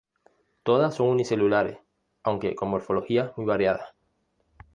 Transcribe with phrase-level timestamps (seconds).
[0.63, 1.77] Todas son unicelulares,
[2.23, 3.93] aunque con morfologías muy variadas.